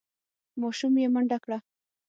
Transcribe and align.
ماشوم 0.61 0.93
یې 1.01 1.07
منډه 1.13 1.37
کړه. 1.43 1.57